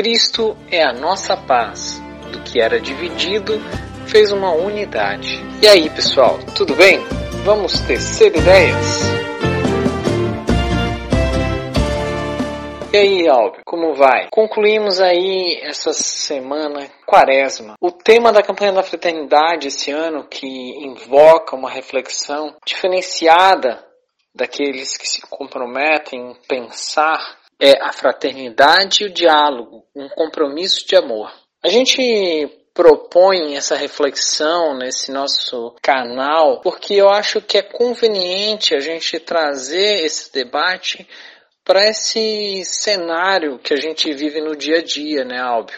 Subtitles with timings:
[0.00, 2.00] Cristo é a nossa paz.
[2.32, 3.60] Do que era dividido,
[4.06, 5.38] fez uma unidade.
[5.60, 7.00] E aí, pessoal, tudo bem?
[7.44, 9.02] Vamos tecer ideias?
[12.90, 14.28] E aí, Álvaro, como vai?
[14.32, 17.74] Concluímos aí essa semana quaresma.
[17.78, 20.46] O tema da campanha da fraternidade esse ano, que
[20.82, 23.86] invoca uma reflexão diferenciada
[24.34, 30.96] daqueles que se comprometem em pensar é a fraternidade e o diálogo, um compromisso de
[30.96, 31.30] amor.
[31.62, 38.80] A gente propõe essa reflexão nesse nosso canal porque eu acho que é conveniente a
[38.80, 41.06] gente trazer esse debate
[41.64, 45.76] para esse cenário que a gente vive no dia a dia, né, Álvio?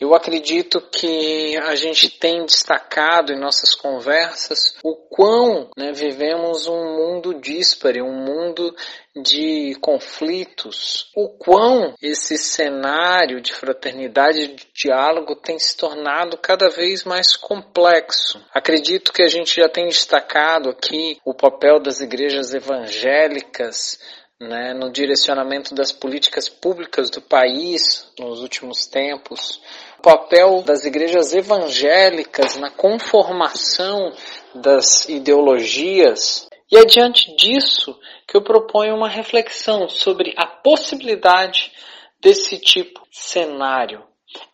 [0.00, 6.96] Eu acredito que a gente tem destacado em nossas conversas o quão né, vivemos um
[6.96, 8.74] mundo díspare, um mundo
[9.14, 16.70] de conflitos, o quão esse cenário de fraternidade e de diálogo tem se tornado cada
[16.70, 18.42] vez mais complexo.
[18.54, 23.98] Acredito que a gente já tem destacado aqui o papel das igrejas evangélicas
[24.40, 29.60] né, no direcionamento das políticas públicas do país nos últimos tempos,
[30.00, 34.14] o papel das igrejas evangélicas na conformação
[34.54, 36.48] das ideologias.
[36.72, 37.94] E é diante disso
[38.26, 41.70] que eu proponho uma reflexão sobre a possibilidade
[42.18, 44.02] desse tipo de cenário.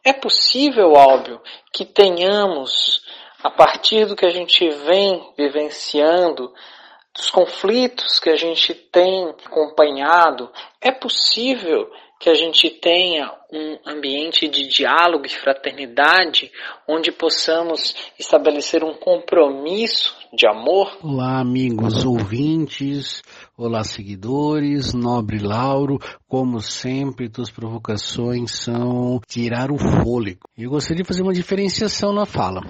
[0.05, 1.41] É possível, óbvio,
[1.73, 3.03] que tenhamos,
[3.41, 6.53] a partir do que a gente vem vivenciando,
[7.15, 14.49] dos conflitos que a gente tem acompanhado, é possível que a gente tenha um ambiente
[14.49, 16.51] de diálogo e fraternidade
[16.89, 20.99] onde possamos estabelecer um compromisso de amor?
[21.03, 23.23] Olá, amigos ouvintes,
[23.57, 30.49] olá, seguidores, nobre Lauro, como sempre, tuas provocações são tirar o fôlego.
[30.57, 32.61] Eu gostaria de fazer uma diferenciação na fala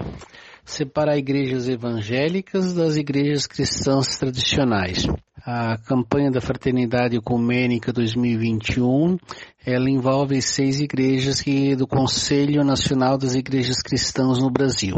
[0.67, 5.07] separar igrejas evangélicas das igrejas cristãs tradicionais.
[5.49, 9.17] A campanha da Fraternidade Ecumênica 2021,
[9.65, 14.95] ela envolve seis igrejas que, do Conselho Nacional das Igrejas Cristãs no Brasil.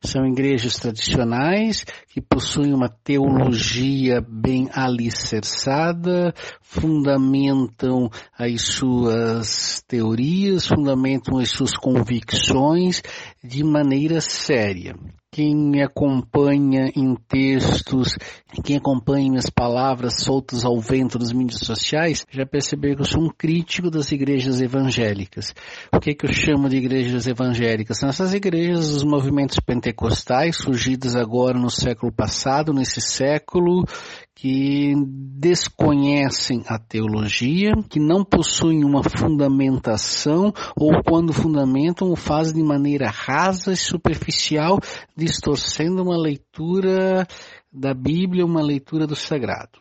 [0.00, 11.50] São igrejas tradicionais que possuem uma teologia bem alicerçada, fundamentam as suas teorias, fundamentam as
[11.50, 13.02] suas convicções
[13.44, 14.94] de maneira séria.
[15.34, 18.16] Quem me acompanha em textos,
[18.62, 23.22] quem acompanha minhas palavras soltas ao vento nas mídias sociais, já percebeu que eu sou
[23.22, 25.54] um crítico das igrejas evangélicas.
[25.90, 27.98] O que, é que eu chamo de igrejas evangélicas?
[27.98, 33.86] São essas igrejas dos movimentos pentecostais, surgidas agora no século passado, nesse século,
[34.34, 34.94] que
[35.38, 43.08] desconhecem a teologia, que não possuem uma fundamentação ou quando fundamentam o fazem de maneira
[43.08, 44.78] rasa e superficial,
[45.16, 47.26] distorcendo uma leitura
[47.72, 49.80] da Bíblia, uma leitura do sagrado.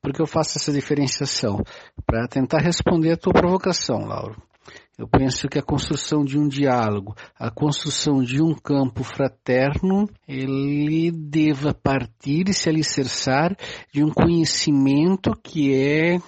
[0.00, 1.62] Por que eu faço essa diferenciação?
[2.04, 4.51] Para tentar responder a tua provocação, Lauro.
[4.98, 11.10] Eu penso que a construção de um diálogo, a construção de um campo fraterno, ele
[11.10, 13.56] deva partir e se alicerçar
[13.92, 16.18] de um conhecimento que é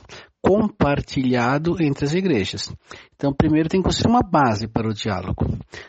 [0.45, 2.71] compartilhado entre as igrejas.
[3.17, 5.47] Então, primeiro tem que construir uma base para o diálogo.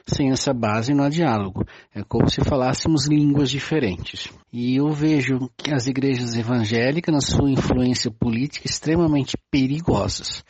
[0.08, 1.66] Sem essa base não há diálogo.
[1.94, 4.30] É como se falássemos línguas diferentes.
[4.54, 10.42] E eu vejo que as igrejas evangélicas, na sua influência política, extremamente perigosas.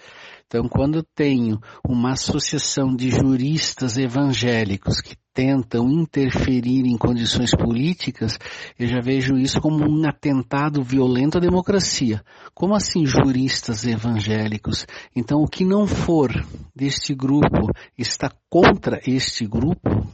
[0.47, 8.38] Então, quando tenho uma associação de juristas evangélicos que tentam interferir em condições políticas,
[8.78, 12.23] eu já vejo isso como um atentado violento à democracia.
[12.53, 14.85] Como assim juristas evangélicos?
[15.16, 16.31] Então, o que não for
[16.75, 20.07] deste grupo está contra este grupo?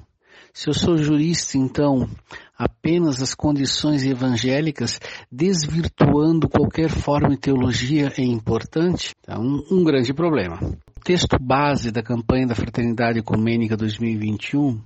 [0.53, 2.09] Se eu sou jurista, então,
[2.57, 4.99] apenas as condições evangélicas,
[5.31, 9.15] desvirtuando qualquer forma de teologia é importante?
[9.29, 10.59] Um, um grande problema.
[10.61, 14.81] O texto base da campanha da Fraternidade Ecumênica 2021,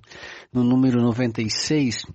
[0.54, 2.06] no número 96,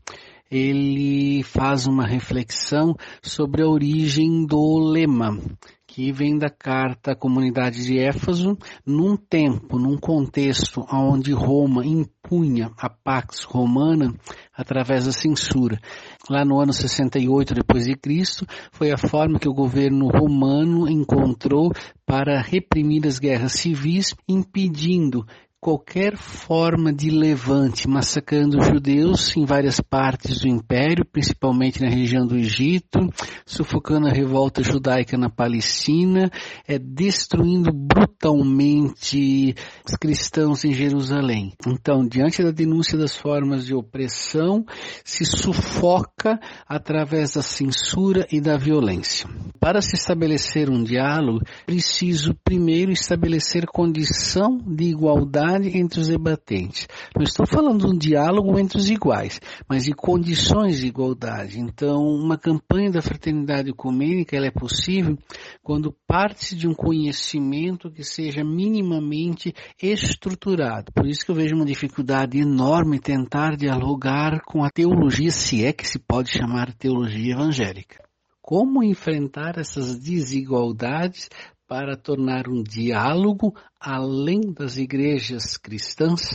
[0.50, 5.38] ele faz uma reflexão sobre a origem do lema,
[5.86, 8.56] que vem da carta à comunidade de Éfaso,
[8.86, 14.14] num tempo, num contexto onde Roma impunha a Pax Romana
[14.52, 15.80] através da censura.
[16.28, 21.72] Lá no ano 68 depois de Cristo, foi a forma que o governo romano encontrou
[22.06, 25.24] para reprimir as guerras civis, impedindo
[25.60, 32.34] qualquer forma de levante massacrando judeus em várias partes do império, principalmente na região do
[32.34, 32.98] Egito,
[33.44, 36.30] sufocando a revolta judaica na Palestina,
[36.66, 39.54] é, destruindo brutalmente
[39.86, 41.52] os cristãos em Jerusalém.
[41.66, 44.64] Então, diante da denúncia das formas de opressão,
[45.04, 49.28] se sufoca através da censura e da violência.
[49.60, 56.86] Para se estabelecer um diálogo, preciso primeiro estabelecer condição de igualdade entre os debatentes.
[57.16, 61.60] Não estou falando de um diálogo entre os iguais, mas de condições de igualdade.
[61.60, 65.16] Então, uma campanha da fraternidade ecumênica ela é possível
[65.62, 70.92] quando parte de um conhecimento que seja minimamente estruturado.
[70.92, 75.72] Por isso que eu vejo uma dificuldade enorme tentar dialogar com a teologia, se é
[75.72, 78.02] que se pode chamar teologia evangélica.
[78.42, 81.28] Como enfrentar essas desigualdades
[81.70, 86.32] para tornar um diálogo além das igrejas cristãs?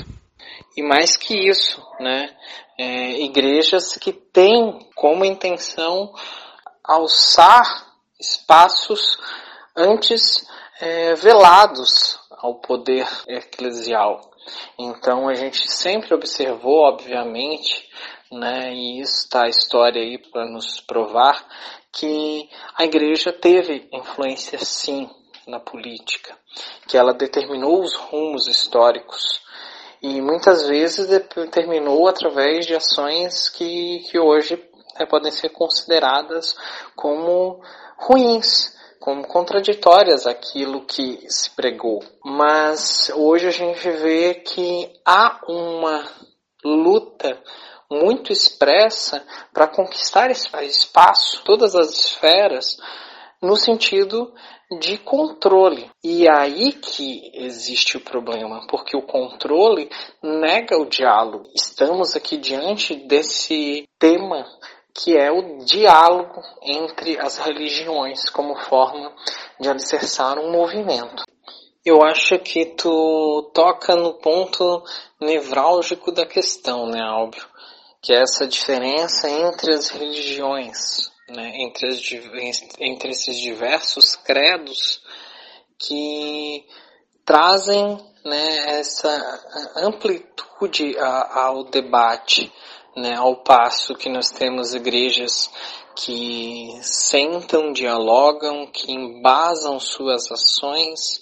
[0.78, 2.34] E mais que isso, né?
[2.80, 6.14] É, igrejas que têm como intenção
[6.82, 7.66] alçar
[8.18, 9.20] espaços
[9.76, 10.48] antes
[10.80, 14.22] é, velados ao poder eclesial.
[14.80, 17.90] Então a gente sempre observou, obviamente,
[18.32, 21.46] né, e isso está a história aí para nos provar,
[21.92, 25.10] que a igreja teve influência sim
[25.48, 26.38] na política,
[26.88, 29.42] que ela determinou os rumos históricos
[30.02, 34.62] e muitas vezes determinou através de ações que, que hoje
[34.98, 36.56] é, podem ser consideradas
[36.96, 37.62] como
[37.98, 42.04] ruins, como contraditórias àquilo que se pregou.
[42.24, 46.04] Mas hoje a gente vê que há uma
[46.64, 47.42] luta
[47.90, 52.78] muito expressa para conquistar espaço, todas as esferas,
[53.42, 54.34] no sentido
[54.80, 55.90] de controle.
[56.04, 59.90] E é aí que existe o problema, porque o controle
[60.22, 61.50] nega o diálogo.
[61.56, 64.46] Estamos aqui diante desse tema
[64.98, 69.14] que é o diálogo entre as religiões como forma
[69.60, 71.24] de alicerçar um movimento.
[71.84, 74.84] Eu acho que tu toca no ponto
[75.20, 77.46] nevrálgico da questão, né, Álvio?
[78.02, 82.02] Que é essa diferença entre as religiões, né, entre, as,
[82.80, 85.02] entre esses diversos credos
[85.80, 86.66] que
[87.24, 92.52] trazem né, essa amplitude ao debate
[92.96, 95.52] né, ao passo que nós temos igrejas
[95.96, 101.22] que sentam, dialogam, que embasam suas ações,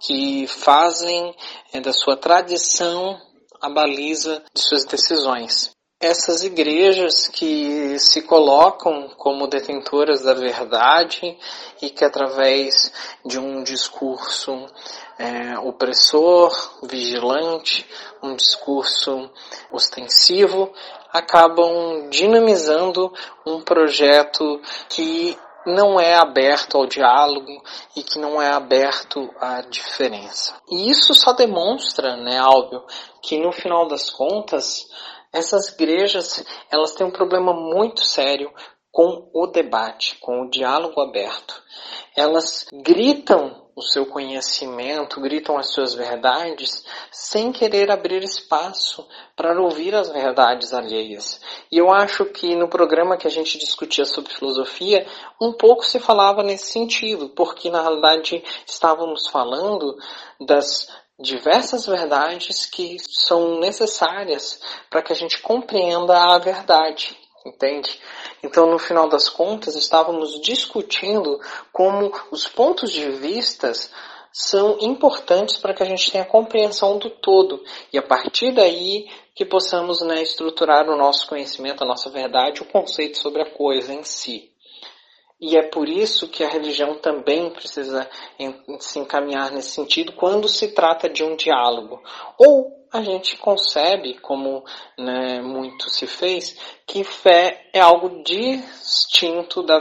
[0.00, 1.34] que fazem
[1.72, 3.18] é, da sua tradição
[3.60, 5.70] a baliza de suas decisões.
[6.02, 11.36] Essas igrejas que se colocam como detentoras da verdade
[11.82, 12.90] e que através
[13.22, 14.66] de um discurso
[15.18, 16.50] é, opressor,
[16.84, 17.86] vigilante,
[18.22, 19.30] um discurso
[19.70, 20.72] ostensivo,
[21.12, 23.12] acabam dinamizando
[23.44, 24.58] um projeto
[24.88, 25.36] que
[25.66, 27.62] não é aberto ao diálogo
[27.94, 30.54] e que não é aberto à diferença.
[30.70, 32.82] E isso só demonstra, né, Álvio,
[33.20, 34.88] que no final das contas,
[35.32, 38.52] essas igrejas, elas têm um problema muito sério
[38.90, 41.62] com o debate, com o diálogo aberto.
[42.16, 49.94] Elas gritam o seu conhecimento, gritam as suas verdades, sem querer abrir espaço para ouvir
[49.94, 51.40] as verdades alheias.
[51.72, 55.06] E eu acho que no programa que a gente discutia sobre filosofia,
[55.40, 59.96] um pouco se falava nesse sentido, porque na realidade estávamos falando
[60.40, 60.88] das
[61.20, 67.98] diversas verdades que são necessárias para que a gente compreenda a verdade entende?
[68.42, 71.40] Então, no final das contas, estávamos discutindo
[71.72, 73.92] como os pontos de vistas
[74.32, 79.44] são importantes para que a gente tenha compreensão do todo e a partir daí que
[79.44, 84.04] possamos né, estruturar o nosso conhecimento, a nossa verdade, o conceito sobre a coisa em
[84.04, 84.50] si.
[85.40, 88.08] E é por isso que a religião também precisa
[88.78, 92.02] se encaminhar nesse sentido quando se trata de um diálogo.
[92.38, 94.64] Ou a gente concebe, como
[94.98, 99.80] né, muito se fez, que fé é algo distinto da,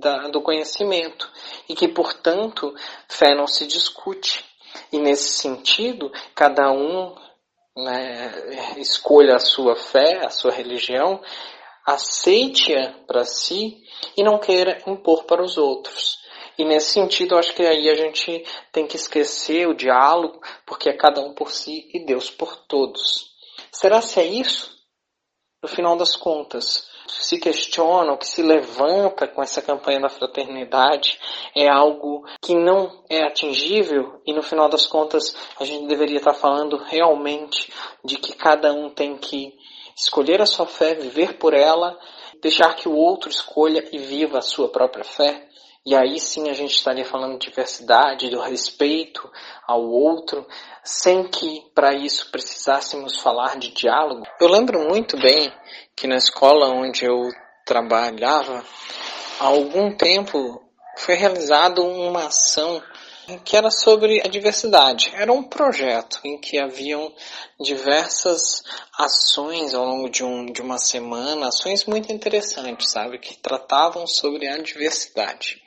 [0.00, 1.30] da, do conhecimento
[1.68, 2.74] e que, portanto,
[3.08, 4.44] fé não se discute.
[4.90, 7.14] E nesse sentido, cada um
[7.76, 8.32] né,
[8.78, 11.20] escolha a sua fé, a sua religião,
[11.86, 13.80] aceite-a para si
[14.16, 16.18] e não queira impor para os outros.
[16.58, 20.88] E nesse sentido, eu acho que aí a gente tem que esquecer o diálogo, porque
[20.88, 23.30] é cada um por si e Deus por todos.
[23.70, 24.74] Será se é isso?
[25.62, 31.18] No final das contas, se questiona, o que se levanta com essa campanha da fraternidade
[31.54, 36.34] é algo que não é atingível e no final das contas a gente deveria estar
[36.34, 37.72] falando realmente
[38.04, 39.54] de que cada um tem que
[39.96, 41.98] escolher a sua fé, viver por ela,
[42.42, 45.48] deixar que o outro escolha e viva a sua própria fé.
[45.84, 49.30] E aí sim a gente estaria falando de diversidade, do respeito
[49.66, 50.44] ao outro,
[50.82, 54.26] sem que para isso precisássemos falar de diálogo.
[54.40, 55.52] Eu lembro muito bem
[55.94, 57.28] que na escola onde eu
[57.64, 58.64] trabalhava,
[59.40, 60.60] há algum tempo
[60.98, 62.82] foi realizada uma ação
[63.44, 65.12] que era sobre a diversidade.
[65.14, 67.12] Era um projeto em que haviam
[67.60, 68.62] diversas
[68.98, 74.46] ações ao longo de, um, de uma semana, ações muito interessantes, sabe, que tratavam sobre
[74.46, 75.60] a diversidade.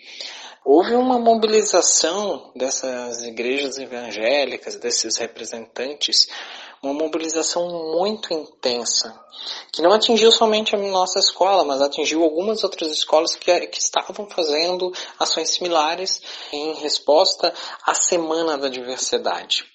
[0.64, 6.28] Houve uma mobilização dessas igrejas evangélicas, desses representantes,
[6.82, 9.14] uma mobilização muito intensa,
[9.72, 14.28] que não atingiu somente a nossa escola, mas atingiu algumas outras escolas que, que estavam
[14.30, 16.22] fazendo ações similares
[16.52, 17.54] em resposta
[17.86, 19.66] à Semana da Diversidade.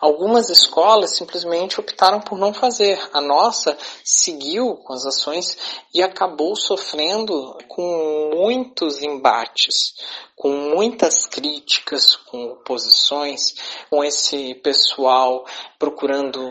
[0.00, 2.98] Algumas escolas simplesmente optaram por não fazer.
[3.12, 5.56] A nossa seguiu com as ações
[5.94, 9.94] e acabou sofrendo com muitos embates,
[10.34, 13.54] com muitas críticas, com oposições,
[13.88, 15.44] com esse pessoal
[15.78, 16.41] procurando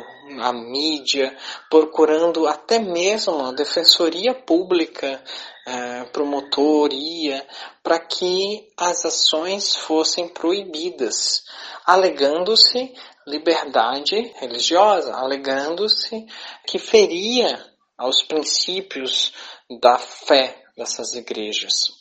[0.41, 1.35] a mídia,
[1.69, 5.23] procurando até mesmo a defensoria pública,
[5.65, 7.45] a promotoria,
[7.83, 11.43] para que as ações fossem proibidas,
[11.85, 12.93] alegando-se
[13.27, 16.25] liberdade religiosa, alegando-se
[16.65, 17.63] que feria
[17.97, 19.33] aos princípios
[19.81, 22.00] da fé dessas igrejas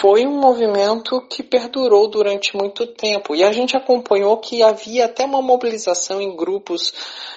[0.00, 5.24] foi um movimento que perdurou durante muito tempo e a gente acompanhou que havia até
[5.24, 6.92] uma mobilização em grupos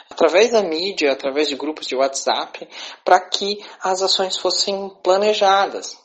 [0.10, 2.68] através da mídia, através de grupos de WhatsApp,
[3.06, 5.98] para que as ações fossem planejadas.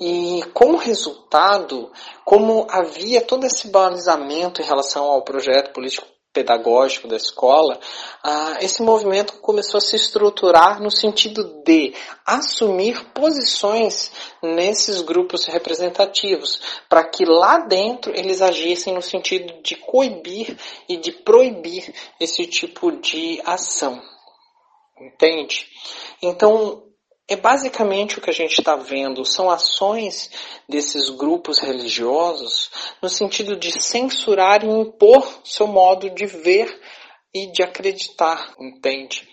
[0.00, 1.92] E como resultado,
[2.24, 7.78] como havia todo esse balizamento em relação ao projeto político pedagógico da escola,
[8.22, 11.94] ah, esse movimento começou a se estruturar no sentido de
[12.24, 20.56] assumir posições nesses grupos representativos, para que lá dentro eles agissem no sentido de coibir
[20.88, 24.00] e de proibir esse tipo de ação.
[25.00, 25.66] Entende?
[26.22, 26.89] Então,
[27.30, 30.28] é basicamente o que a gente está vendo, são ações
[30.68, 32.68] desses grupos religiosos
[33.00, 36.76] no sentido de censurar e impor seu modo de ver
[37.32, 39.28] e de acreditar, entende?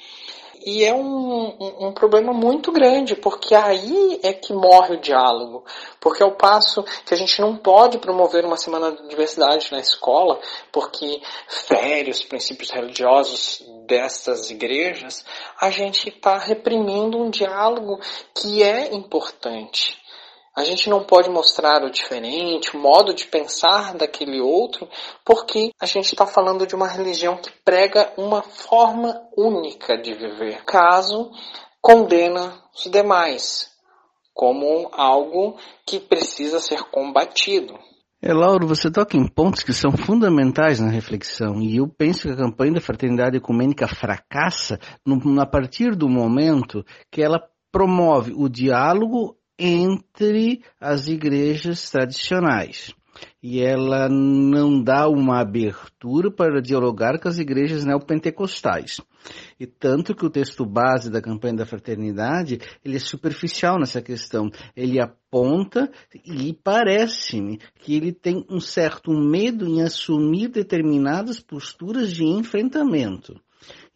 [0.66, 5.64] E é um, um, um, problema muito grande, porque aí é que morre o diálogo.
[6.00, 10.40] Porque ao passo que a gente não pode promover uma semana de diversidade na escola,
[10.72, 15.24] porque fere os princípios religiosos dessas igrejas,
[15.60, 18.00] a gente está reprimindo um diálogo
[18.36, 19.98] que é importante.
[20.58, 24.90] A gente não pode mostrar o diferente, o modo de pensar daquele outro,
[25.24, 30.66] porque a gente está falando de uma religião que prega uma forma única de viver.
[30.66, 31.30] Caso
[31.80, 33.70] condena os demais
[34.34, 37.78] como algo que precisa ser combatido.
[38.20, 42.34] É, Lauro, você toca em pontos que são fundamentais na reflexão, e eu penso que
[42.34, 47.40] a campanha da fraternidade ecumênica fracassa no, a partir do momento que ela
[47.72, 52.94] promove o diálogo entre as igrejas tradicionais.
[53.42, 59.00] E ela não dá uma abertura para dialogar com as igrejas neopentecostais.
[59.60, 64.50] E tanto que o texto base da campanha da fraternidade, ele é superficial nessa questão.
[64.76, 65.92] Ele aponta
[66.26, 73.40] e parece-me que ele tem um certo medo em assumir determinadas posturas de enfrentamento.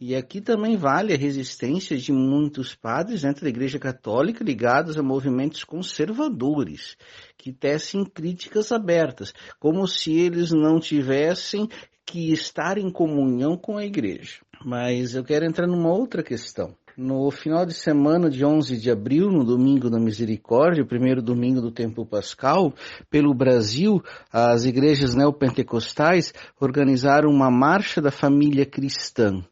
[0.00, 5.02] E aqui também vale a resistência de muitos padres dentro da Igreja Católica ligados a
[5.02, 6.96] movimentos conservadores,
[7.36, 11.68] que tecem críticas abertas, como se eles não tivessem
[12.04, 14.40] que estar em comunhão com a Igreja.
[14.64, 16.76] Mas eu quero entrar numa outra questão.
[16.96, 21.58] No final de semana de 11 de abril, no Domingo da Misericórdia, o primeiro domingo
[21.58, 22.74] do Tempo Pascal,
[23.08, 29.42] pelo Brasil, as igrejas neopentecostais organizaram uma marcha da família cristã.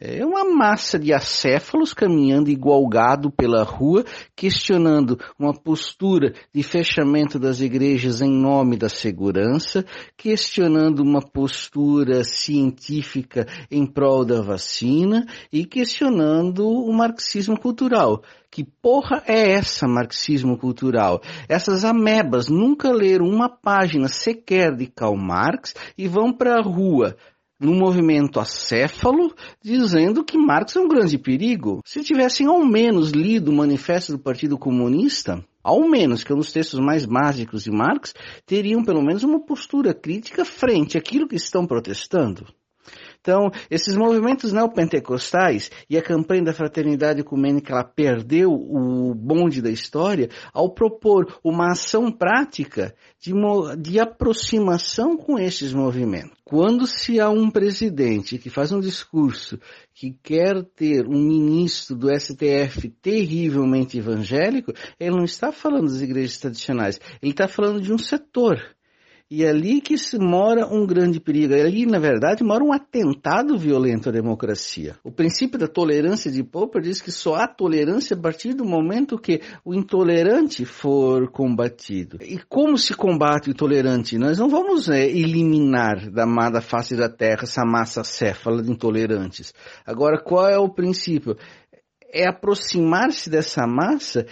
[0.00, 7.38] É uma massa de acéfalos caminhando igual gado pela rua, questionando uma postura de fechamento
[7.38, 9.84] das igrejas em nome da segurança,
[10.16, 18.22] questionando uma postura científica em prol da vacina e questionando o marxismo cultural.
[18.50, 21.20] Que porra é essa marxismo cultural?
[21.48, 27.16] Essas amebas nunca leram uma página sequer de Karl Marx e vão para a rua
[27.60, 31.80] num movimento acéfalo, dizendo que Marx é um grande perigo.
[31.84, 36.38] Se tivessem ao menos lido o manifesto do Partido Comunista, ao menos que é um
[36.38, 38.14] dos textos mais básicos de Marx,
[38.46, 42.46] teriam pelo menos uma postura crítica frente àquilo que estão protestando.
[43.20, 49.70] Então, esses movimentos neopentecostais e a campanha da fraternidade ecumênica, ela perdeu o bonde da
[49.70, 53.32] história ao propor uma ação prática de,
[53.78, 56.38] de aproximação com esses movimentos.
[56.44, 59.60] Quando se há um presidente que faz um discurso
[59.94, 66.38] que quer ter um ministro do STF terrivelmente evangélico, ele não está falando das igrejas
[66.38, 68.58] tradicionais, ele está falando de um setor
[69.30, 71.54] e é ali que se mora um grande perigo.
[71.54, 74.96] É ali, na verdade, mora um atentado violento à democracia.
[75.04, 79.16] O princípio da tolerância de Popper diz que só há tolerância a partir do momento
[79.16, 82.18] que o intolerante for combatido.
[82.20, 84.18] E como se combate o intolerante?
[84.18, 89.54] Nós não vamos é, eliminar da, da face da terra essa massa céfala de intolerantes.
[89.86, 91.36] Agora, qual é o princípio?
[92.12, 94.26] é aproximar-se dessa massa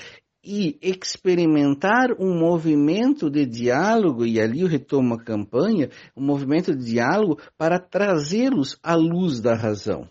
[0.50, 6.92] e experimentar um movimento de diálogo, e ali eu retomo a campanha, um movimento de
[6.92, 10.08] diálogo para trazê-los à luz da razão.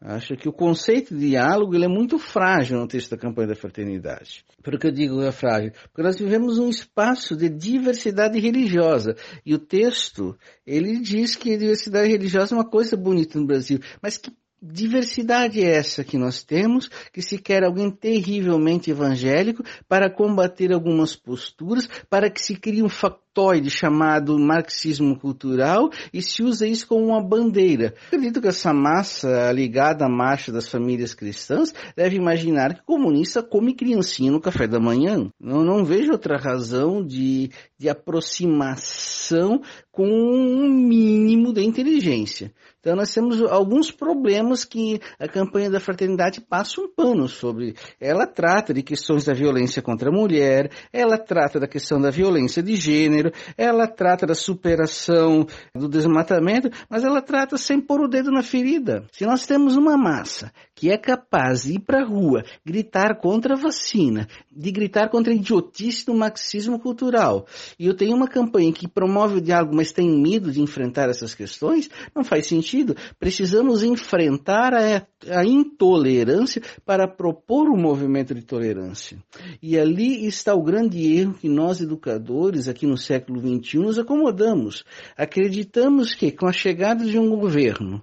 [0.00, 3.56] Acho que o conceito de diálogo ele é muito frágil no texto da campanha da
[3.56, 4.44] fraternidade.
[4.62, 5.72] Por que eu digo é frágil?
[5.84, 9.16] Porque nós vivemos um espaço de diversidade religiosa.
[9.44, 14.18] E o texto, ele diz que diversidade religiosa é uma coisa bonita no Brasil, mas
[14.18, 20.72] que diversidade é essa que nós temos, que se quer alguém terrivelmente evangélico para combater
[20.72, 22.88] algumas posturas, para que se crie um
[23.28, 27.94] factoide chamado marxismo cultural e se usa isso como uma bandeira.
[28.06, 33.74] Acredito que essa massa ligada à marcha das famílias cristãs deve imaginar que comunista come
[33.74, 35.30] criancinha no café da manhã.
[35.40, 39.60] Eu não vejo outra razão de, de aproximação
[39.92, 42.52] com um mínimo de inteligência.
[42.80, 47.74] Então nós temos alguns problemas que a campanha da fraternidade passa um pano sobre.
[48.00, 52.62] Ela trata de questões da violência contra a mulher, ela trata da questão da violência
[52.62, 58.30] de gênero, ela trata da superação do desmatamento, mas ela trata sem pôr o dedo
[58.30, 59.04] na ferida.
[59.12, 63.54] Se nós temos uma massa que é capaz de ir para a rua, gritar contra
[63.54, 68.72] a vacina, de gritar contra a idiotice do marxismo cultural, e eu tenho uma campanha
[68.72, 72.94] que promove o diálogo, mas tem medo de enfrentar essas questões, não faz sentido.
[73.18, 79.18] Precisamos enfrentar a, a intolerância para propor um movimento de tolerância.
[79.60, 84.84] E ali está o grande erro que nós, educadores, aqui no século XXI, nos acomodamos.
[85.16, 88.02] Acreditamos que, com a chegada de um governo,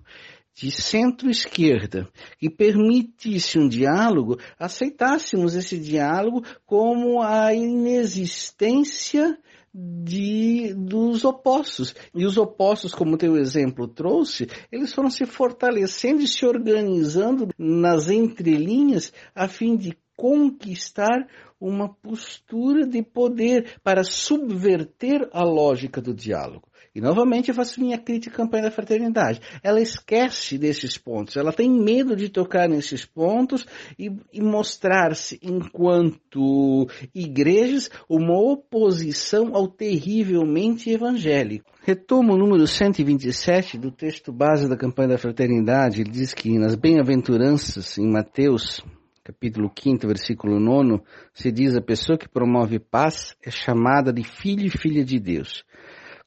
[0.55, 2.07] de centro-esquerda
[2.39, 9.37] que permitisse um diálogo, aceitássemos esse diálogo como a inexistência
[9.73, 11.93] de, dos opostos.
[12.13, 17.49] E os opostos, como o teu exemplo trouxe, eles foram se fortalecendo e se organizando
[17.57, 21.27] nas entrelinhas a fim de conquistar
[21.67, 26.67] uma postura de poder para subverter a lógica do diálogo.
[26.95, 29.41] E novamente eu faço minha crítica à campanha da fraternidade.
[29.61, 33.65] Ela esquece desses pontos, ela tem medo de tocar nesses pontos
[33.99, 41.69] e, e mostrar-se enquanto igrejas uma oposição ao terrivelmente evangélico.
[41.81, 45.99] Retomo o número 127 do texto base da campanha da fraternidade.
[46.01, 48.81] Ele diz que nas bem-aventuranças em Mateus,
[49.25, 51.01] capítulo 5, versículo 9,
[51.33, 55.65] se diz a pessoa que promove paz é chamada de filho e filha de Deus.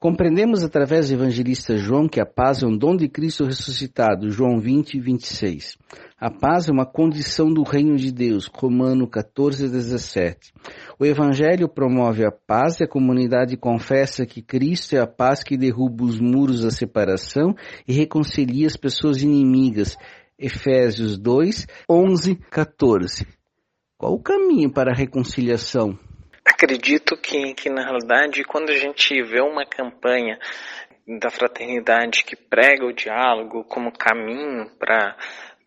[0.01, 4.59] Compreendemos através do evangelista João que a paz é um dom de Cristo ressuscitado, João
[4.59, 5.77] 20, 26.
[6.21, 10.53] A paz é uma condição do reino de Deus, Romano 14, 17.
[10.99, 15.57] O evangelho promove a paz e a comunidade confessa que Cristo é a paz que
[15.57, 17.55] derruba os muros da separação
[17.87, 19.97] e reconcilia as pessoas inimigas,
[20.39, 23.27] Efésios 2, 11, 14.
[23.97, 25.99] Qual o caminho para a reconciliação?
[26.59, 30.39] acredito que, que na realidade quando a gente vê uma campanha
[31.21, 35.17] da fraternidade que prega o diálogo como caminho para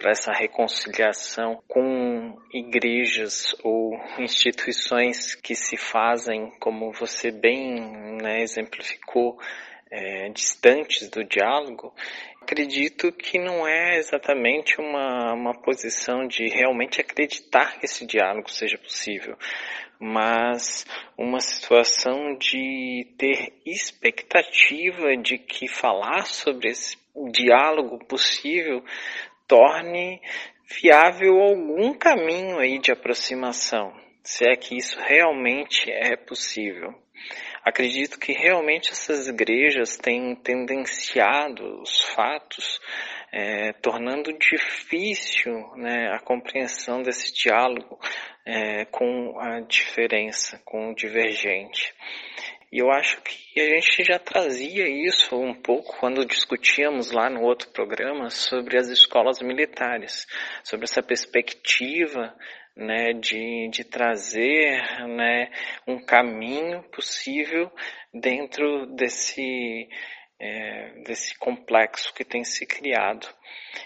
[0.03, 9.39] essa reconciliação com igrejas ou instituições que se fazem, como você bem né, exemplificou,
[9.91, 11.93] é, distantes do diálogo,
[12.41, 18.77] acredito que não é exatamente uma, uma posição de realmente acreditar que esse diálogo seja
[18.77, 19.37] possível,
[19.99, 20.85] mas
[21.17, 26.97] uma situação de ter expectativa de que falar sobre esse
[27.31, 28.81] diálogo possível
[29.45, 30.21] torne
[30.81, 36.95] viável algum caminho aí de aproximação, se é que isso realmente é possível.
[37.63, 42.79] Acredito que realmente essas igrejas têm tendenciado os fatos,
[43.31, 47.99] é, tornando difícil né, a compreensão desse diálogo
[48.45, 51.93] é, com a diferença, com o divergente.
[52.71, 57.41] E eu acho que a gente já trazia isso um pouco quando discutíamos lá no
[57.41, 60.25] outro programa sobre as escolas militares,
[60.63, 62.33] sobre essa perspectiva
[62.75, 65.51] né, de, de trazer né,
[65.87, 67.71] um caminho possível
[68.13, 69.87] dentro desse,
[70.39, 73.27] é, desse complexo que tem se criado.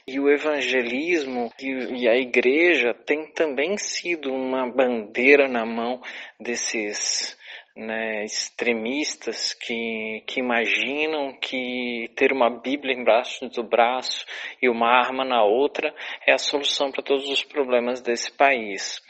[0.07, 6.01] E o evangelismo e, e a igreja tem também sido uma bandeira na mão
[6.39, 7.37] desses
[7.75, 14.25] né, extremistas que, que imaginam que ter uma Bíblia embaixo do braço
[14.61, 15.93] e uma arma na outra
[16.25, 19.01] é a solução para todos os problemas desse país.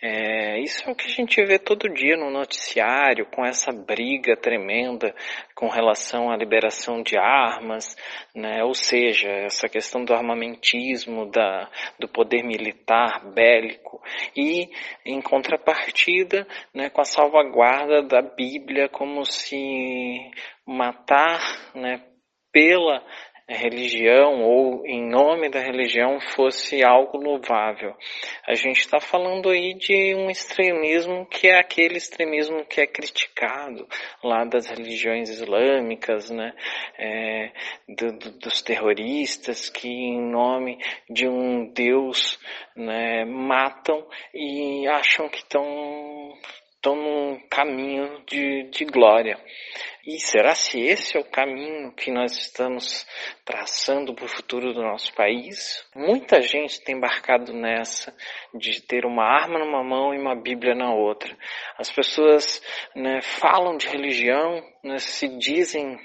[0.00, 4.36] É, isso é o que a gente vê todo dia no noticiário, com essa briga
[4.36, 5.14] tremenda
[5.54, 7.96] com relação à liberação de armas,
[8.34, 14.02] né, ou seja, essa questão do armamentismo, da, do poder militar bélico,
[14.36, 14.68] e
[15.06, 20.30] em contrapartida né, com a salvaguarda da Bíblia como se
[20.66, 21.40] matar
[21.74, 22.04] né,
[22.52, 23.02] pela
[23.48, 27.94] religião ou em nome da religião fosse algo louvável.
[28.46, 33.86] A gente está falando aí de um extremismo que é aquele extremismo que é criticado
[34.22, 36.52] lá das religiões islâmicas, né?
[36.98, 37.50] É,
[37.88, 42.38] do, do, dos terroristas que em nome de um Deus
[42.76, 46.32] né, matam e acham que estão
[46.82, 49.38] estão num caminho de, de glória.
[50.04, 53.06] E será se esse é o caminho que nós estamos
[53.44, 55.86] traçando para o futuro do nosso país?
[55.94, 58.12] Muita gente tem embarcado nessa
[58.52, 61.32] de ter uma arma numa mão e uma Bíblia na outra.
[61.78, 62.60] As pessoas
[62.96, 65.96] né, falam de religião, né, se dizem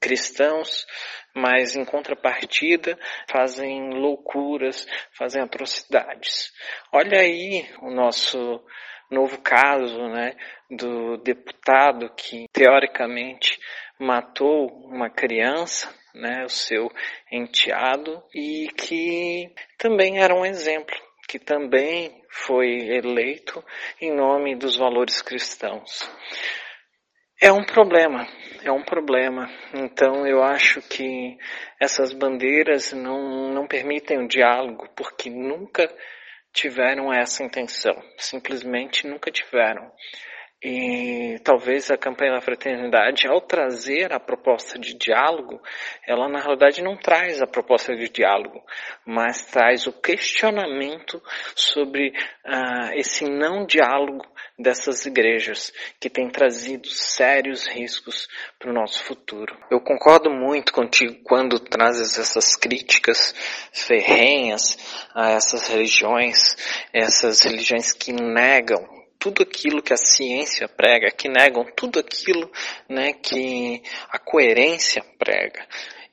[0.00, 0.86] cristãos,
[1.34, 6.50] mas em contrapartida fazem loucuras, fazem atrocidades.
[6.90, 8.64] Olha aí o nosso
[9.12, 10.34] novo caso né,
[10.70, 13.58] do deputado que teoricamente
[13.98, 16.90] matou uma criança, né, o seu
[17.30, 20.94] enteado, e que também era um exemplo,
[21.28, 23.62] que também foi eleito
[24.00, 26.10] em nome dos valores cristãos.
[27.40, 28.26] É um problema,
[28.62, 29.48] é um problema.
[29.74, 31.36] Então eu acho que
[31.80, 35.92] essas bandeiras não, não permitem o diálogo, porque nunca
[36.52, 39.90] tiveram essa intenção, simplesmente nunca tiveram.
[40.64, 45.60] E talvez a campanha da fraternidade, ao trazer a proposta de diálogo,
[46.06, 48.62] ela na realidade não traz a proposta de diálogo,
[49.04, 51.20] mas traz o questionamento
[51.56, 54.24] sobre uh, esse não diálogo
[54.56, 59.58] dessas igrejas, que tem trazido sérios riscos para o nosso futuro.
[59.68, 63.34] Eu concordo muito contigo quando trazes essas críticas
[63.72, 64.78] ferrenhas
[65.12, 66.54] a essas religiões,
[66.92, 72.50] essas religiões que negam tudo aquilo que a ciência prega, que negam tudo aquilo
[72.88, 73.80] né, que
[74.10, 75.64] a coerência prega.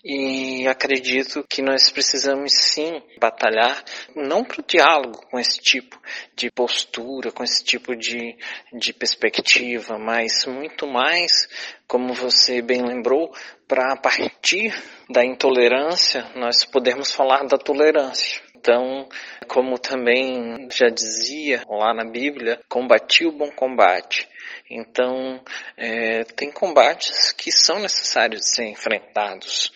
[0.06, 3.84] E acredito que nós precisamos sim batalhar,
[4.16, 6.00] não para o diálogo com esse tipo
[6.36, 8.38] de postura, com esse tipo de,
[8.74, 11.50] de perspectiva, mas muito mais,
[11.88, 13.34] como você bem lembrou,
[13.68, 14.72] para a partir
[15.10, 18.40] da intolerância nós podermos falar da tolerância.
[18.56, 19.08] Então,
[19.50, 24.30] como também já dizia lá na Bíblia, combati o bom combate.
[24.70, 25.42] Então,
[25.76, 29.72] é, tem combates que são necessários de ser enfrentados.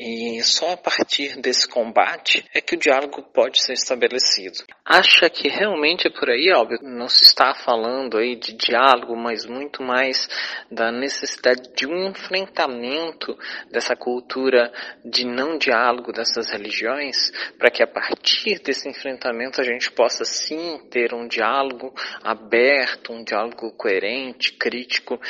[0.00, 4.64] E só a partir desse combate é que o diálogo pode ser estabelecido.
[4.84, 6.82] Acha que realmente é por aí, Albert?
[6.82, 10.28] Não se está falando aí de diálogo, mas muito mais
[10.70, 13.36] da necessidade de um enfrentamento
[13.72, 14.72] dessa cultura
[15.04, 20.78] de não diálogo dessas religiões, para que a partir desse enfrentamento a gente possa sim
[20.90, 25.20] ter um diálogo aberto, um diálogo coerente, crítico,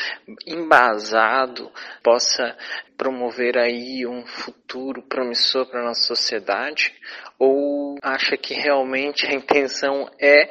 [0.46, 1.70] embasado,
[2.02, 2.56] possa
[2.96, 6.92] promover aí um futuro promissor para a nossa sociedade?
[7.38, 10.50] Ou acha que realmente a intenção é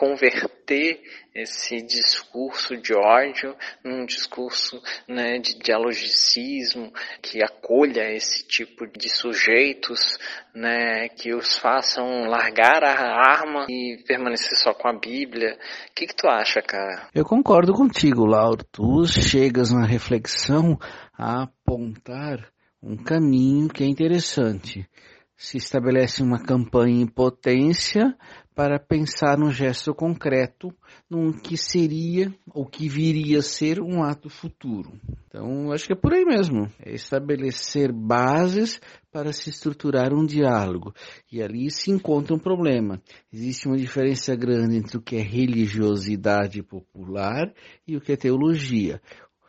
[0.00, 1.02] converter
[1.34, 10.16] esse discurso de ódio num discurso né, de dialogicismo que acolha esse tipo de sujeitos,
[10.54, 12.94] né, que os façam largar a
[13.30, 15.58] arma e permanecer só com a Bíblia.
[15.90, 17.10] O que, que tu acha, cara?
[17.14, 18.64] Eu concordo contigo, Lauro.
[18.72, 20.78] Tu chegas na reflexão
[21.12, 22.50] a apontar
[22.82, 24.88] um caminho que é interessante.
[25.36, 28.16] Se estabelece uma campanha em potência
[28.60, 30.70] para pensar num gesto concreto,
[31.08, 34.92] num que seria ou que viria a ser um ato futuro.
[35.26, 36.70] Então, acho que é por aí mesmo.
[36.78, 38.78] É estabelecer bases
[39.10, 40.92] para se estruturar um diálogo.
[41.32, 43.00] E ali se encontra um problema.
[43.32, 47.50] Existe uma diferença grande entre o que é religiosidade popular
[47.88, 49.00] e o que é teologia.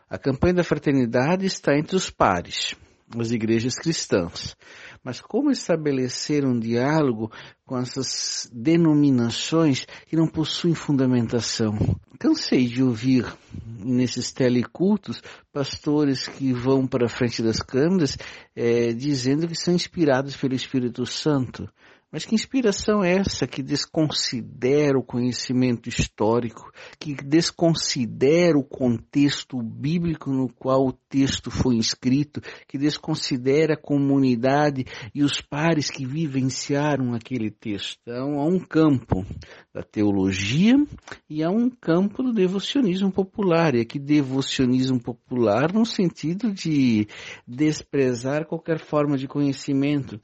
[0.10, 2.78] A campanha da fraternidade está entre os pares,
[3.20, 4.56] as igrejas cristãs.
[5.04, 7.32] Mas como estabelecer um diálogo
[7.66, 11.76] com essas denominações que não possuem fundamentação?
[12.20, 13.26] Cansei de ouvir
[13.84, 18.16] nesses telecultos pastores que vão para a frente das câmeras
[18.56, 21.68] é, dizendo que são inspirados pelo Espírito Santo.
[22.12, 26.70] Mas que inspiração é essa que desconsidera o conhecimento histórico,
[27.00, 34.86] que desconsidera o contexto bíblico no qual o texto foi escrito, que desconsidera a comunidade
[35.16, 37.98] e os pares que vivenciaram aquele texto?
[38.02, 39.26] Então, há um campo
[39.74, 40.76] da teologia
[41.30, 43.74] e há um campo do devocionismo popular.
[43.74, 47.08] E aqui devocionismo popular no sentido de
[47.48, 50.20] desprezar qualquer forma de conhecimento.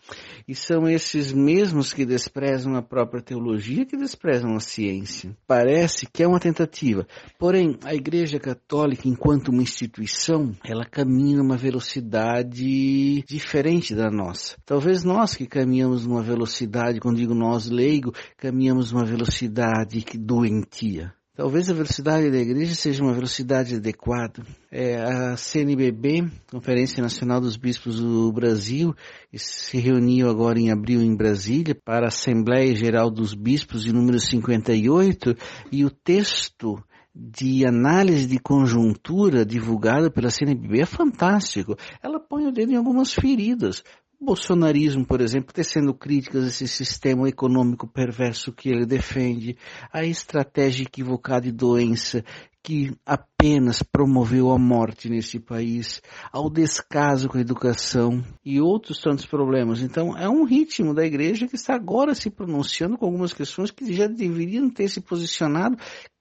[0.45, 5.36] E são esses mesmos mesmos que desprezam a própria teologia que desprezam a ciência.
[5.46, 7.08] Parece que é uma tentativa.
[7.38, 14.58] Porém, a Igreja Católica, enquanto uma instituição, ela caminha numa velocidade diferente da nossa.
[14.66, 21.13] Talvez nós que caminhamos numa velocidade, quando digo nós leigo, caminhamos numa velocidade doentia.
[21.38, 24.43] Talvez a velocidade da igreja seja uma velocidade adequada.
[24.71, 28.95] É, a CNBB, Conferência Nacional dos Bispos do Brasil,
[29.36, 34.19] se reuniu agora em abril em Brasília para a Assembleia Geral dos Bispos de número
[34.19, 35.36] 58
[35.71, 41.76] e o texto de análise de conjuntura divulgada pela CNBB é fantástico.
[42.02, 43.84] Ela põe o dedo em algumas feridas
[44.20, 49.58] bolsonarismo, por exemplo, tecendo críticas a esse sistema econômico perverso que ele defende,
[49.92, 52.24] a estratégia equivocada e doença
[52.68, 56.02] que apenas promoveu a morte nesse país,
[56.34, 59.82] ao descaso com a educação e outros tantos problemas.
[59.82, 63.94] Então, é um ritmo da igreja que está agora se pronunciando com algumas questões que
[63.94, 65.78] já deveriam ter se posicionado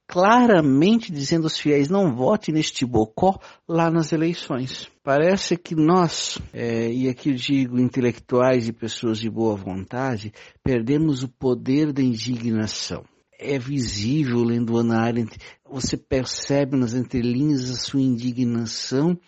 [0.07, 3.39] claramente dizendo aos fiéis não vote neste bocó
[3.69, 4.89] lá nas eleições.
[5.03, 11.23] Parece que nós, é, e aqui eu digo intelectuais e pessoas de boa vontade, perdemos
[11.23, 13.05] o poder da indignação.
[13.39, 15.37] É visível lendo Ana Arendt,
[15.69, 19.19] você percebe nas entrelinhas a sua indignação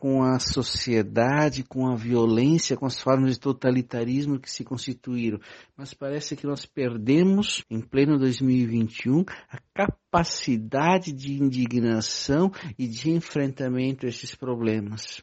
[0.00, 5.38] com a sociedade, com a violência, com as formas de totalitarismo que se constituíram.
[5.76, 14.06] Mas parece que nós perdemos, em pleno 2021, a capacidade de indignação e de enfrentamento
[14.06, 15.22] a esses problemas.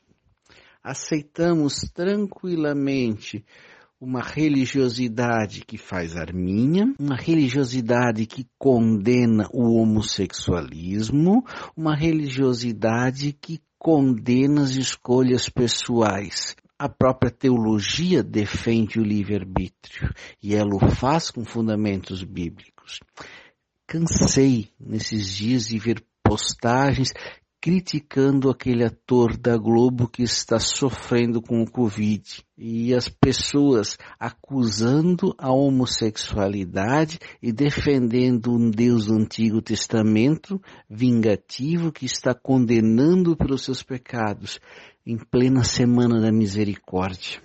[0.83, 3.43] Aceitamos tranquilamente
[3.99, 11.43] uma religiosidade que faz arminha, uma religiosidade que condena o homossexualismo,
[11.75, 16.55] uma religiosidade que condena as escolhas pessoais.
[16.79, 22.99] A própria teologia defende o livre-arbítrio e ela o faz com fundamentos bíblicos.
[23.87, 27.13] Cansei nesses dias de ver postagens
[27.67, 35.35] criticando aquele ator da Globo que está sofrendo com o Covid e as pessoas acusando
[35.37, 43.83] a homossexualidade e defendendo um Deus do Antigo Testamento vingativo que está condenando pelos seus
[43.83, 44.61] pecados
[45.05, 47.41] em plena semana da misericórdia.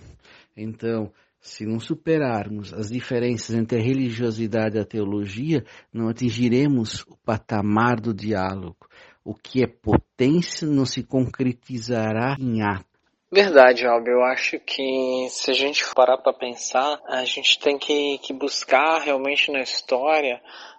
[0.57, 7.17] Então, se não superarmos as diferenças entre a religiosidade e a teologia, não atingiremos o
[7.25, 8.87] patamar do diálogo
[9.25, 12.93] o que é potência não se concretizará em ato.
[13.31, 14.11] Verdade, Alba.
[14.11, 18.99] Eu acho que se a gente parar para pensar, a gente tem que, que buscar
[19.01, 20.39] realmente na história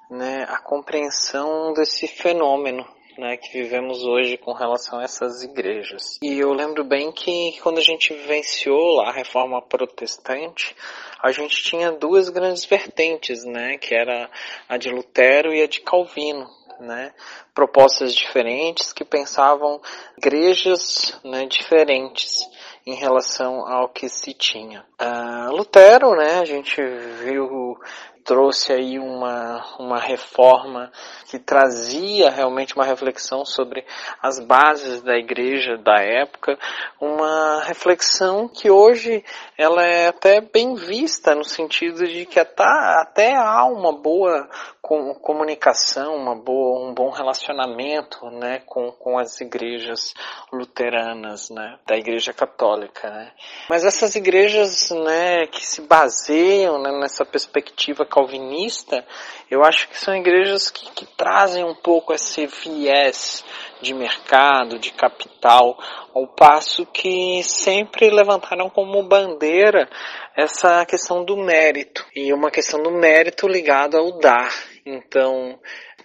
[0.10, 2.86] né, a compreensão desse fenômeno
[3.17, 6.19] né, que vivemos hoje com relação a essas igrejas.
[6.21, 10.75] E eu lembro bem que quando a gente vivenciou lá a reforma protestante,
[11.21, 14.29] a gente tinha duas grandes vertentes, né, que era
[14.67, 16.47] a de Lutero e a de Calvino
[16.80, 17.14] né,
[17.54, 19.82] propostas diferentes que pensavam
[20.18, 22.48] igrejas né, diferentes
[22.86, 24.86] em relação ao que se tinha.
[25.00, 26.82] Uh, Lutero, né, a gente
[27.24, 27.78] viu
[28.24, 30.92] trouxe aí uma, uma reforma
[31.30, 33.86] que trazia realmente uma reflexão sobre
[34.22, 36.58] as bases da igreja da época,
[37.00, 39.24] uma reflexão que hoje
[39.58, 44.50] ela é até bem vista no sentido de que até, até há uma boa
[44.84, 50.13] comunicação, uma boa, um bom relacionamento né, com, com as igrejas
[50.52, 53.10] luteranas, né, da igreja católica.
[53.10, 53.32] Né.
[53.69, 59.06] Mas essas igrejas né, que se baseiam né, nessa perspectiva calvinista,
[59.50, 63.46] eu acho que são igrejas que, que trazem um pouco esse viés
[63.82, 65.78] de mercado, de capital,
[66.13, 69.89] ao passo que sempre levantaram como bandeira
[70.36, 74.73] essa questão do mérito, e uma questão do mérito ligada ao dar.
[74.86, 75.60] Então,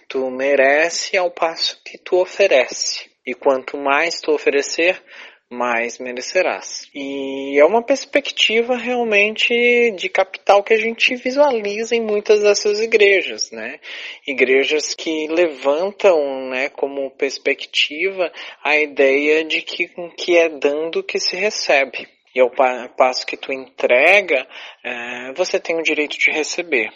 [0.07, 3.09] tu merece ao passo que tu oferece.
[3.25, 5.01] E quanto mais tu oferecer,
[5.49, 6.87] mais merecerás.
[6.93, 13.49] E é uma perspectiva realmente de capital que a gente visualiza em muitas dessas igrejas,
[13.51, 13.79] né?
[14.27, 18.31] Igrejas que levantam, né, como perspectiva
[18.63, 22.07] a ideia de que que é dando que se recebe.
[22.35, 22.51] E ao
[22.95, 24.47] passo que tu entrega,
[24.83, 26.91] é, você tem o direito de receber.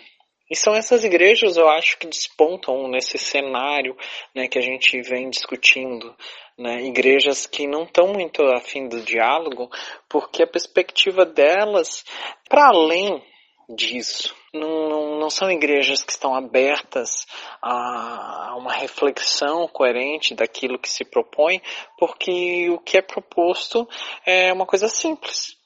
[0.53, 3.97] E são essas igrejas, eu acho, que despontam nesse cenário
[4.35, 6.15] né, que a gente vem discutindo.
[6.55, 9.67] Né, igrejas que não estão muito afim do diálogo,
[10.07, 12.05] porque a perspectiva delas,
[12.47, 13.19] para além
[13.67, 17.25] disso, não, não, não, são igrejas que estão abertas
[17.59, 21.59] a uma reflexão coerente daquilo que se propõe,
[21.97, 23.89] porque o que é proposto
[24.23, 25.57] é uma coisa simples.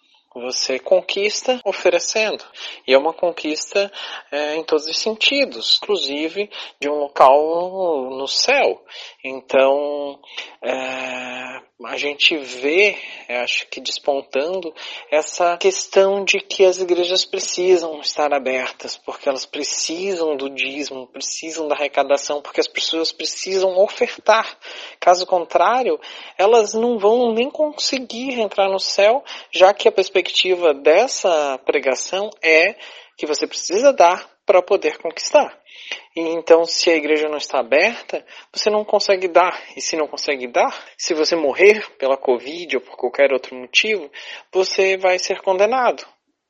[0.42, 2.44] Você conquista oferecendo.
[2.88, 3.92] E é uma conquista
[4.32, 8.84] é, em todos os sentidos, inclusive de um local no céu.
[9.24, 10.20] Então,
[10.62, 12.98] é, a gente vê,
[13.30, 14.74] acho que despontando,
[15.12, 21.68] essa questão de que as igrejas precisam estar abertas, porque elas precisam do dízimo, precisam
[21.68, 24.58] da arrecadação, porque as pessoas precisam ofertar.
[25.00, 26.00] Caso contrário,
[26.36, 29.92] elas não vão nem conseguir entrar no céu, já que a
[30.28, 32.76] perspectiva dessa pregação é
[33.18, 35.58] que você precisa dar para poder conquistar.
[36.16, 39.62] E então, se a igreja não está aberta, você não consegue dar.
[39.76, 44.12] E se não consegue dar, se você morrer pela Covid ou por qualquer outro motivo,
[44.52, 46.06] você vai ser condenado.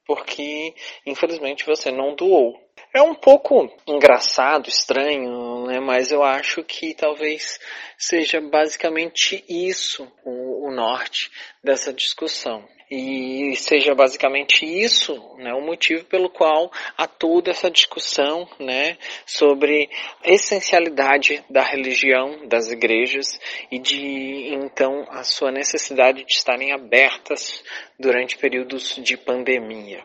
[0.06, 0.74] Porque,
[1.06, 2.56] infelizmente, você não doou.
[2.94, 5.80] É um pouco engraçado, estranho, né?
[5.80, 7.60] mas eu acho que talvez
[7.98, 11.30] seja basicamente isso o, o norte
[11.64, 12.66] dessa discussão.
[12.90, 19.90] E seja basicamente isso né, o motivo pelo qual há toda essa discussão né, sobre
[20.24, 27.62] a essencialidade da religião, das igrejas e de então a sua necessidade de estarem abertas
[28.00, 30.04] durante períodos de pandemia.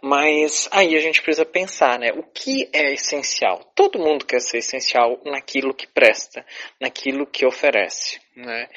[0.00, 2.12] Mas aí a gente precisa pensar, né?
[2.12, 3.60] O que é essencial?
[3.74, 6.44] Todo mundo quer ser essencial naquilo que presta,
[6.80, 8.68] naquilo que oferece, né?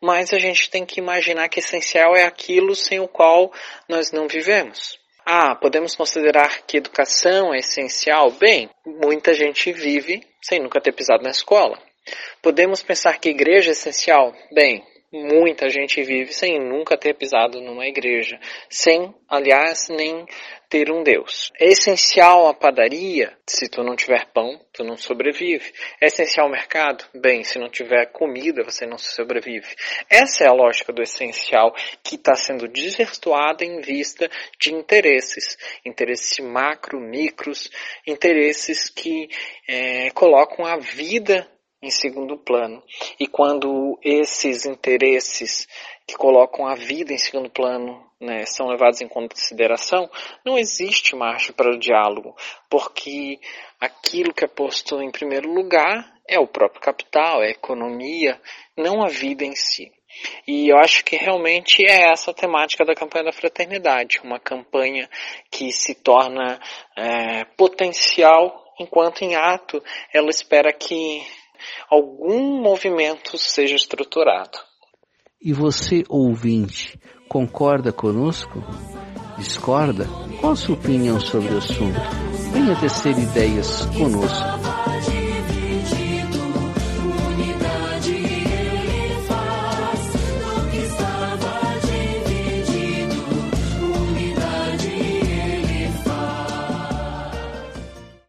[0.00, 3.52] Mas a gente tem que imaginar que essencial é aquilo sem o qual
[3.88, 4.98] nós não vivemos.
[5.24, 8.30] Ah, podemos considerar que educação é essencial?
[8.32, 11.78] Bem, muita gente vive sem nunca ter pisado na escola.
[12.42, 14.34] Podemos pensar que igreja é essencial?
[14.52, 20.26] Bem, muita gente vive sem nunca ter pisado numa igreja, sem, aliás, nem
[20.68, 21.52] ter um Deus.
[21.60, 23.32] É essencial a padaria?
[23.46, 25.72] Se tu não tiver pão, tu não sobrevive.
[26.00, 27.04] É essencial o mercado?
[27.14, 29.68] Bem, se não tiver comida, você não sobrevive.
[30.10, 31.72] Essa é a lógica do essencial
[32.02, 35.56] que está sendo desvirtuada em vista de interesses.
[35.84, 37.70] Interesses macro, micros,
[38.04, 39.28] interesses que
[39.68, 41.48] é, colocam a vida
[41.84, 42.82] em segundo plano.
[43.18, 45.68] E quando esses interesses
[46.06, 50.10] que colocam a vida em segundo plano né, são levados em consideração,
[50.44, 52.34] não existe margem para o diálogo,
[52.70, 53.38] porque
[53.80, 58.40] aquilo que é posto em primeiro lugar é o próprio capital, é a economia,
[58.76, 59.92] não a vida em si.
[60.46, 65.08] E eu acho que realmente é essa a temática da campanha da fraternidade, uma campanha
[65.50, 66.58] que se torna
[66.96, 71.22] é, potencial enquanto em ato ela espera que
[71.88, 74.58] algum movimento seja estruturado.
[75.40, 76.98] E você, ouvinte,
[77.28, 78.62] concorda conosco?
[79.36, 80.06] Discorda?
[80.40, 82.00] Qual a sua opinião sobre o assunto?
[82.52, 84.83] Venha tecer ideias conosco